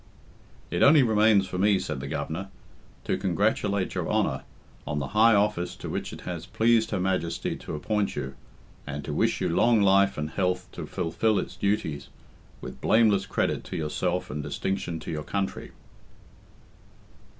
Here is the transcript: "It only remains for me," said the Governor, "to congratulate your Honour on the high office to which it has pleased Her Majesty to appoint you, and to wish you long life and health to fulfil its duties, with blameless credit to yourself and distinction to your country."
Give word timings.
"It 0.71 0.81
only 0.81 1.03
remains 1.03 1.45
for 1.45 1.59
me," 1.59 1.77
said 1.77 1.99
the 1.99 2.07
Governor, 2.07 2.49
"to 3.03 3.17
congratulate 3.19 3.93
your 3.93 4.09
Honour 4.09 4.41
on 4.87 4.97
the 4.97 5.09
high 5.09 5.35
office 5.35 5.75
to 5.75 5.89
which 5.89 6.11
it 6.11 6.21
has 6.21 6.47
pleased 6.47 6.89
Her 6.89 6.99
Majesty 6.99 7.55
to 7.57 7.75
appoint 7.75 8.15
you, 8.15 8.33
and 8.87 9.05
to 9.05 9.13
wish 9.13 9.41
you 9.41 9.47
long 9.47 9.79
life 9.83 10.17
and 10.17 10.31
health 10.31 10.67
to 10.71 10.87
fulfil 10.87 11.37
its 11.37 11.55
duties, 11.55 12.09
with 12.61 12.81
blameless 12.81 13.27
credit 13.27 13.63
to 13.65 13.75
yourself 13.77 14.31
and 14.31 14.41
distinction 14.41 14.99
to 15.01 15.11
your 15.11 15.23
country." 15.23 15.69